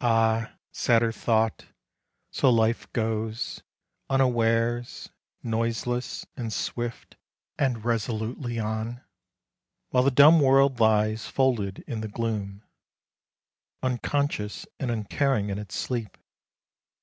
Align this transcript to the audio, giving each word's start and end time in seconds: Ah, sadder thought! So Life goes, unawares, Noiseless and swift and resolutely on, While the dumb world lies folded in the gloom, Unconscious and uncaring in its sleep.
Ah, 0.00 0.54
sadder 0.72 1.12
thought! 1.12 1.66
So 2.30 2.48
Life 2.48 2.90
goes, 2.94 3.60
unawares, 4.08 5.10
Noiseless 5.42 6.24
and 6.34 6.50
swift 6.50 7.16
and 7.58 7.84
resolutely 7.84 8.58
on, 8.58 9.02
While 9.90 10.04
the 10.04 10.10
dumb 10.10 10.40
world 10.40 10.80
lies 10.80 11.26
folded 11.26 11.84
in 11.86 12.00
the 12.00 12.08
gloom, 12.08 12.64
Unconscious 13.82 14.64
and 14.80 14.90
uncaring 14.90 15.50
in 15.50 15.58
its 15.58 15.74
sleep. 15.76 16.16